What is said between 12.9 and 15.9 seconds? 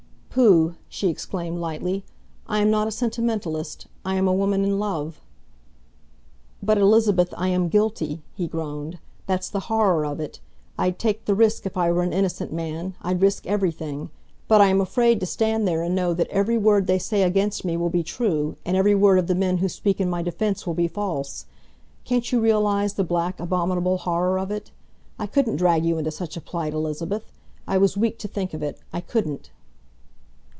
I'd risk everything. But I am afraid to stand there